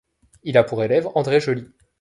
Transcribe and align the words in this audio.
Il 0.41 0.57
a 0.57 0.63
pour 0.63 0.83
élève 0.83 1.07
André 1.13 1.39
Joly. 1.39 1.67